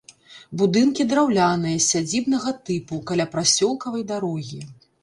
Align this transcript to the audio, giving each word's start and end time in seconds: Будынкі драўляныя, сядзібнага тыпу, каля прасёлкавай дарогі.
Будынкі 0.61 1.05
драўляныя, 1.11 1.83
сядзібнага 1.89 2.49
тыпу, 2.71 2.95
каля 3.13 3.25
прасёлкавай 3.37 4.03
дарогі. 4.17 4.61